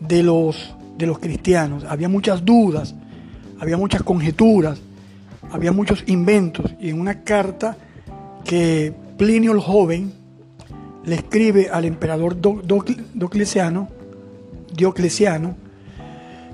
[0.01, 1.85] de los, de los cristianos.
[1.85, 2.95] Había muchas dudas,
[3.61, 4.81] había muchas conjeturas,
[5.53, 6.75] había muchos inventos.
[6.81, 7.77] Y en una carta
[8.45, 10.13] que Plinio el joven
[11.05, 12.37] le escribe al emperador
[13.15, 13.89] Diocleciano,
[14.75, 15.55] Diocleciano,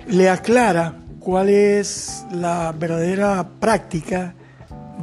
[0.08, 4.34] le aclara cuál es la verdadera práctica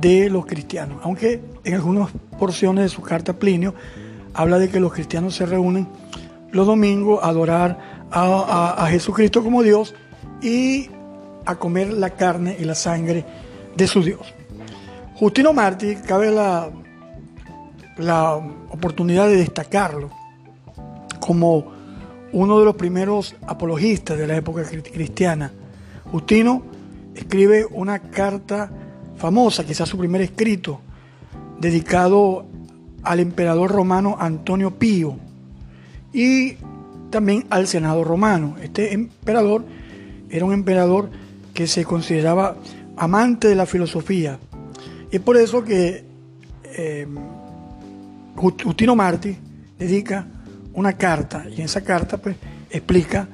[0.02, 0.98] de los cristianos.
[1.04, 2.10] Aunque en algunas
[2.40, 3.76] porciones de su carta Plinio
[4.34, 5.88] habla de que los cristianos se reúnen
[6.50, 9.94] los domingos a adorar a, Jesucristo como Dios
[10.42, 10.90] y
[11.46, 13.24] a comer la carne y la sangre
[13.78, 14.22] de su Dios.
[15.18, 16.72] Justino Martí, cabe la,
[17.98, 18.34] la
[18.72, 20.10] oportunidad de destacarlo
[21.20, 21.72] como
[22.34, 25.52] uno de los primeros apologistas de la época cristiana
[26.16, 26.64] Justino
[27.14, 28.72] escribe una carta
[29.18, 30.80] famosa, quizás su primer escrito,
[31.60, 32.46] dedicado
[33.04, 35.18] al emperador romano Antonio Pío
[36.14, 36.54] y
[37.10, 38.56] también al Senado romano.
[38.64, 39.66] Este emperador
[40.30, 41.10] era un emperador
[41.54, 42.56] que se consideraba
[42.96, 44.40] amante de la filosofía.
[45.12, 46.06] Y es por eso que
[46.64, 47.08] eh,
[48.38, 49.36] Justino Martí
[49.78, 50.26] dedica
[50.76, 52.38] una carta y en esa carta pues
[52.70, 53.28] explica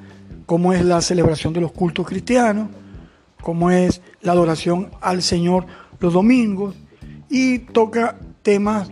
[0.46, 2.68] cómo es la celebración de los cultos cristianos,
[3.40, 5.66] cómo es la adoración al Señor
[6.00, 6.74] los domingos
[7.28, 8.90] y toca temas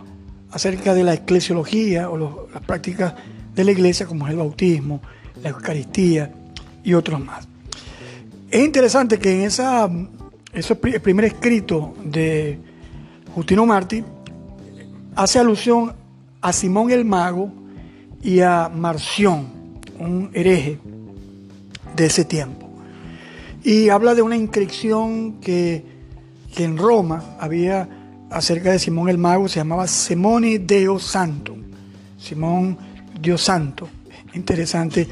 [0.51, 3.13] acerca de la eclesiología o las prácticas
[3.53, 5.01] de la iglesia como es el bautismo,
[5.41, 6.33] la Eucaristía
[6.83, 7.47] y otros más.
[8.49, 9.89] Es interesante que en esa,
[10.53, 12.59] ese primer escrito de
[13.33, 14.03] Justino Martí
[15.15, 15.93] hace alusión
[16.41, 17.51] a Simón el Mago
[18.21, 19.47] y a Marción,
[19.99, 20.79] un hereje
[21.95, 22.69] de ese tiempo.
[23.63, 25.85] Y habla de una inscripción que,
[26.53, 27.87] que en Roma había
[28.29, 31.55] acerca de Simón el Mago, se llamaba Simone Deo Santo,
[32.17, 32.77] Simón
[33.19, 33.89] Dios Santo.
[34.33, 35.07] Interesante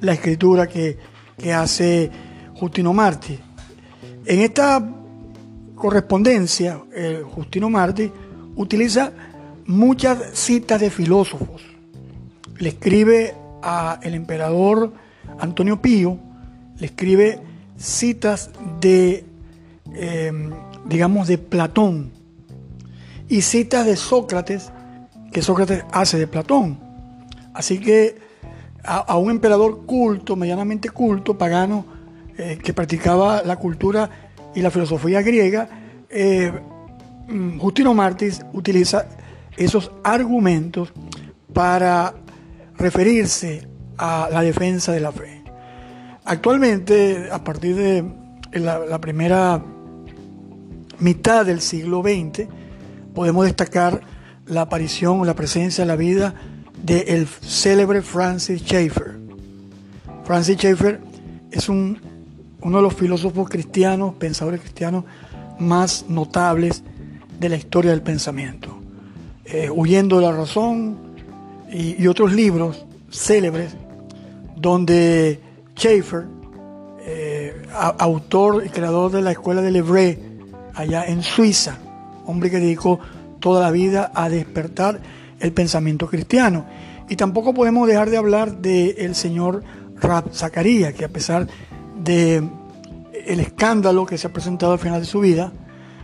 [0.00, 0.98] la escritura que,
[1.36, 2.10] que hace
[2.54, 3.38] Justino Martí.
[4.26, 4.86] En esta
[5.74, 6.80] correspondencia,
[7.34, 8.10] Justino Martí
[8.56, 9.12] utiliza
[9.66, 11.62] muchas citas de filósofos.
[12.58, 14.92] Le escribe al emperador
[15.38, 16.18] Antonio Pío,
[16.78, 17.40] le escribe
[17.76, 19.24] citas de,
[19.94, 20.50] em,
[20.86, 22.10] digamos, de Platón
[23.28, 24.70] y citas de Sócrates,
[25.32, 26.78] que Sócrates hace de Platón.
[27.54, 28.16] Así que
[28.84, 31.84] a, un emperador culto, medianamente culto, pagano,
[32.36, 34.08] eh, que practicaba la cultura
[34.54, 35.68] y la filosofía griega,
[36.08, 36.52] eh,
[37.28, 39.06] mm, Justino Martis utiliza
[39.56, 40.92] esos argumentos
[41.52, 42.14] para
[42.76, 43.67] referirse
[43.98, 45.42] a la defensa de la fe.
[46.24, 48.04] Actualmente, a partir de
[48.52, 49.62] la, primera
[50.98, 52.48] mitad del siglo XX,
[53.14, 54.00] podemos destacar
[54.46, 56.34] la aparición, la presencia, la vida
[56.82, 59.18] del célebre Francis Schaeffer.
[60.24, 61.00] Francis Schaeffer
[61.50, 61.98] es un,
[62.60, 65.04] uno de los filósofos cristianos, pensadores cristianos
[65.58, 66.82] más notables
[67.38, 68.78] de la historia del pensamiento.
[69.44, 70.98] Eh, Huyendo de la razón
[71.70, 73.74] y, otros libros célebres
[74.60, 75.40] donde
[75.76, 76.26] Schaeffer,
[77.00, 77.62] eh,
[77.98, 80.18] autor y creador de la escuela de Levray,
[80.74, 81.78] allá en Suiza,
[82.26, 83.00] hombre que dedicó
[83.40, 85.00] toda la vida a despertar
[85.40, 86.66] el pensamiento cristiano.
[87.08, 89.62] Y tampoco podemos dejar de hablar del señor
[90.00, 91.46] Rab Zacarías, que a pesar
[91.96, 92.42] de
[93.26, 95.52] el escándalo que se ha presentado al final de su vida,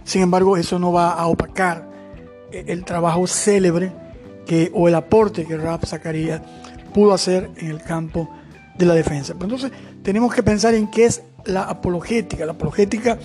[0.05, 1.89] sin embargo, eso no va a opacar
[2.53, 3.93] el trabajo célebre
[4.47, 6.41] que, o el aporte que Rab Zacarías
[6.93, 8.31] pudo hacer en el campo
[8.77, 9.35] de la defensa.
[9.35, 12.47] Pero entonces tenemos que pensar en qué es la apologética.
[12.47, 13.19] La apologética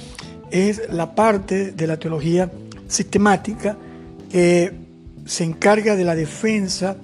[0.52, 2.52] es la parte de la teología
[2.88, 3.78] sistemática
[4.32, 4.74] que
[5.26, 6.98] se encarga de la defensa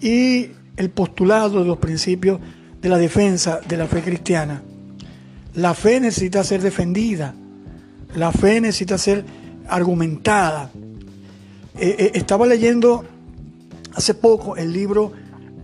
[0.00, 2.40] y el postulado de los principios
[2.80, 4.62] de la defensa de la fe cristiana.
[5.54, 7.34] La fe necesita ser defendida,
[8.14, 9.24] la fe necesita ser
[9.68, 10.70] argumentada,
[11.78, 13.04] eh, eh, estaba leyendo
[13.94, 15.12] hace poco el libro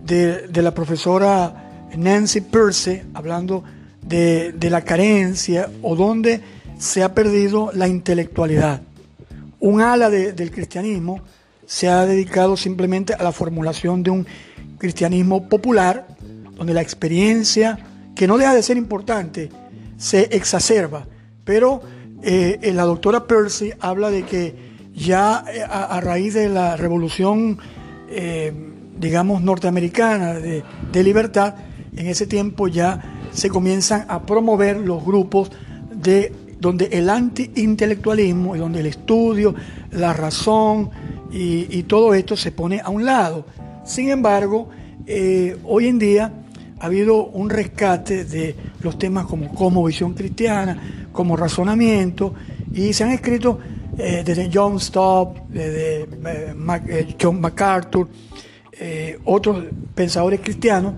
[0.05, 1.64] de, la profesora
[1.97, 3.63] Nancy Percy, hablando
[4.01, 6.41] de, la carencia o donde
[6.77, 8.81] se ha perdido la intelectualidad.
[9.59, 11.21] Un ala del cristianismo
[11.65, 14.27] se ha dedicado simplemente a la formulación de un
[14.77, 16.07] cristianismo popular,
[16.55, 17.79] donde la experiencia,
[18.15, 19.49] que no deja de ser importante,
[19.97, 21.07] se exacerba.
[21.43, 21.81] Pero
[22.21, 24.55] eh, la doctora Percy habla de que
[24.95, 27.59] ya eh, a, raíz de la revolución,
[28.09, 28.53] eh,
[28.97, 30.63] digamos, norteamericana de,
[31.03, 31.55] libertad,
[31.97, 35.51] en ese tiempo ya se comienzan a promover los grupos
[35.93, 39.53] de donde el anti-intelectualismo y donde el estudio,
[39.91, 40.89] la razón
[41.31, 43.45] y, todo esto se pone a un lado.
[43.83, 44.69] Sin embargo,
[45.05, 46.31] eh, hoy en día
[46.79, 52.33] ha habido un rescate de los temas como, visión cristiana, como razonamiento,
[52.73, 53.59] y se han escrito
[53.97, 58.07] eh, desde John Stott, desde eh, John MacArthur,
[59.23, 59.63] otros
[59.93, 60.93] pensadores cristianos,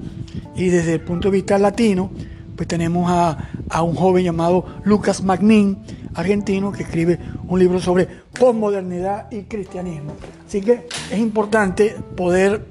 [0.56, 2.10] y desde el punto de vista latino,
[2.56, 5.78] pues tenemos a, un joven llamado Lucas Magnin,
[6.16, 8.08] argentino, que escribe un libro sobre
[8.38, 10.14] posmodernidad y cristianismo.
[10.48, 12.66] Así que es importante poder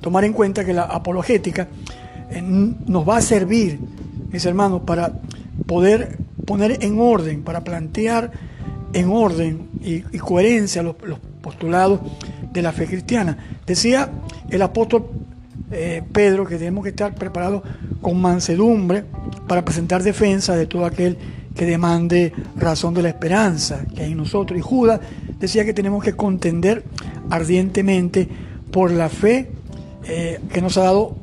[0.00, 1.68] tomar en cuenta que la apologética
[2.42, 3.78] nos va a servir,
[4.32, 5.12] mis hermanos, para
[5.66, 8.32] poder poner en orden, para plantear
[8.92, 12.00] en orden y, coherencia los, los, postulados
[12.58, 13.36] de la fe cristiana.
[13.66, 14.10] Decía
[14.50, 15.06] el apóstol
[15.70, 17.62] eh, Pedro que tenemos que estar preparados
[18.00, 19.04] con mansedumbre
[19.46, 21.16] para presentar defensa de todo aquel
[21.54, 24.58] que demande razón de la esperanza que hay en nosotros.
[24.58, 25.00] Y Judas
[25.38, 26.84] decía que tenemos que contender
[27.30, 28.28] ardientemente
[28.70, 29.50] por la fe
[30.04, 31.16] eh, que nos ha dado,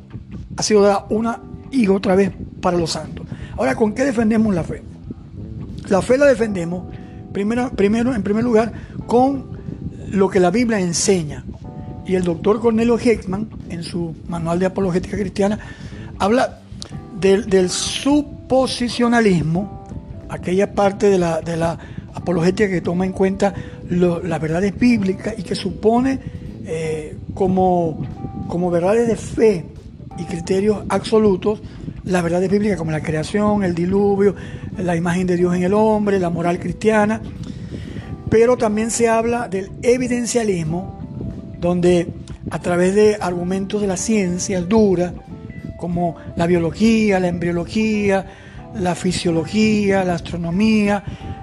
[0.56, 3.26] ha sido dada una y otra vez para los santos.
[3.56, 4.82] Ahora, ¿con qué defendemos la fe?
[5.88, 6.84] La fe la defendemos
[7.36, 8.72] Primero, primero, en primer lugar,
[9.06, 9.55] con
[10.10, 11.44] lo que la Biblia enseña.
[12.06, 15.58] Y el doctor Cornelio Heckman, en su manual de apologética cristiana,
[16.18, 16.60] habla
[17.20, 19.84] del, suposicionalismo,
[20.28, 21.78] aquella parte de la, de la,
[22.26, 23.54] apologética que toma en cuenta
[23.88, 26.18] las verdades bíblicas y que supone
[26.64, 28.04] eh, como,
[28.48, 29.64] como verdades de fe
[30.18, 31.60] y criterios absolutos
[32.04, 34.34] las verdades bíblicas como la creación, el diluvio,
[34.78, 37.20] la imagen de Dios en el hombre, la moral cristiana.
[38.28, 41.00] Pero también se habla del evidencialismo,
[41.60, 42.08] donde
[42.50, 45.14] a través de argumentos de la ciencia dura,
[45.76, 48.26] como la biología, la embriología,
[48.74, 51.02] la fisiología, la astronomía,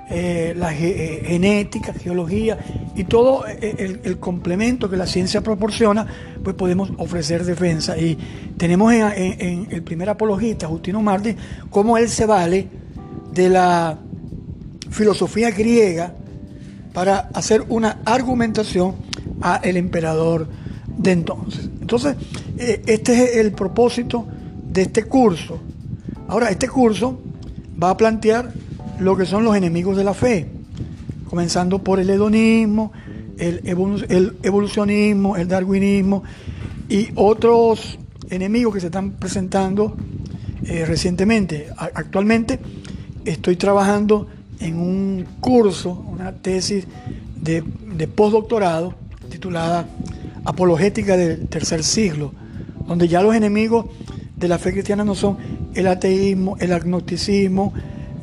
[0.10, 2.58] eh, la eh, genética, geología
[2.96, 6.06] y todo eh, el, complemento que la ciencia proporciona,
[6.44, 7.98] pues podemos ofrecer defensa.
[7.98, 8.18] Y
[8.58, 11.36] tenemos en, el primer apologista, Justino Martí,
[11.70, 12.68] cómo él se vale
[13.32, 13.98] de la
[14.92, 16.14] filosofía griega
[16.94, 18.96] para hacer una argumentación
[19.42, 20.48] a el emperador
[20.98, 21.70] de entonces.
[21.82, 22.16] Entonces,
[22.58, 24.26] este es el propósito
[24.72, 25.60] de este curso.
[26.28, 27.20] Ahora, este curso
[27.82, 28.54] va a plantear
[29.00, 30.48] lo que son los enemigos de la fe,
[31.30, 32.92] comenzando por el hedonismo,
[33.38, 33.62] el,
[34.44, 36.24] evolucionismo, el darwinismo
[36.88, 37.98] y otros
[38.30, 39.96] enemigos que se están presentando
[40.66, 41.68] eh, recientemente.
[41.78, 42.60] Actualmente
[43.26, 44.28] estoy trabajando
[44.60, 46.86] en un curso, una tesis
[47.42, 47.64] de,
[47.96, 48.96] de postdoctorado
[49.30, 49.88] titulada
[50.46, 52.34] Apologética del tercer siglo,
[52.88, 53.86] donde ya los enemigos
[54.36, 55.38] de la fe cristiana no son
[55.74, 57.74] el ateísmo, el agnosticismo,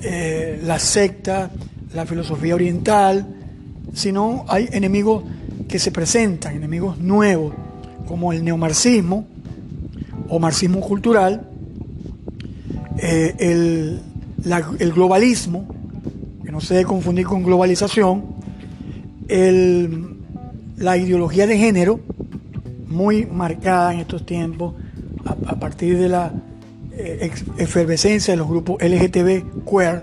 [0.02, 1.50] eh, la secta,
[1.94, 3.26] la filosofía oriental,
[3.94, 5.24] sino hay enemigos
[5.68, 7.54] que se presentan, enemigos nuevos,
[8.06, 9.26] como el neomarxismo
[10.28, 11.48] o marxismo cultural,
[12.98, 14.00] eh, el,
[14.78, 15.66] el, globalismo,
[16.50, 18.24] que no se debe confundir con globalización,
[19.28, 22.00] la ideología de género,
[22.88, 24.74] muy marcada en estos tiempos,
[25.24, 26.32] a, partir de la
[26.90, 30.02] eh, efervescencia de los grupos LGTB queer,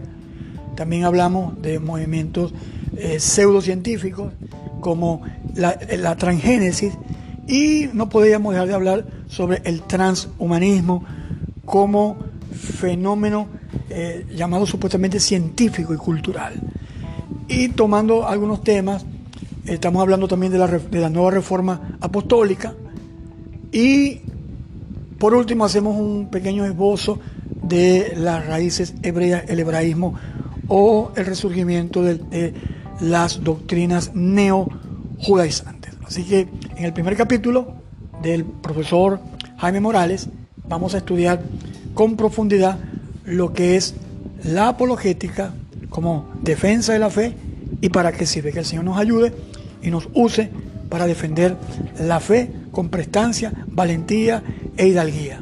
[0.76, 2.54] también hablamos de movimientos
[2.96, 4.32] eh, pseudocientíficos
[4.80, 5.24] como
[5.54, 6.94] la, transgénesis
[7.46, 11.04] y no podríamos dejar de hablar sobre el transhumanismo
[11.66, 12.16] como
[12.54, 13.48] fenómeno
[13.98, 16.54] eh, llamado supuestamente científico y cultural.
[17.48, 19.06] Y tomando algunos temas,
[19.66, 22.74] estamos hablando también de la, de la nueva reforma apostólica
[23.72, 24.22] y
[25.20, 27.20] por último, hacemos un pequeño esbozo
[27.64, 30.14] de las raíces hebreas, el hebraísmo
[30.68, 32.54] o el resurgimiento de,
[33.00, 35.94] las doctrinas neo-judaizantes.
[36.06, 37.74] Así que en el primer capítulo
[38.22, 39.20] del profesor
[39.58, 40.30] Jaime Morales
[40.68, 41.42] vamos a estudiar
[41.94, 42.78] con profundidad
[43.28, 43.94] lo que es
[44.44, 45.54] la apologética
[45.90, 47.34] como defensa de la fe
[47.82, 48.52] y para qué sirve.
[48.52, 49.34] Que el Señor nos ayude
[49.84, 50.50] y nos use
[50.90, 51.56] para defender
[52.00, 54.42] la fe con prestancia, valentía
[54.78, 55.42] e hidalguía.